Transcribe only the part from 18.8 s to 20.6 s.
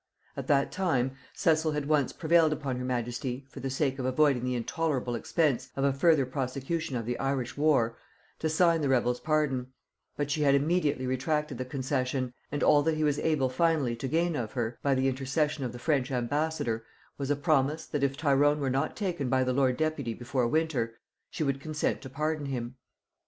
taken by the lord deputy before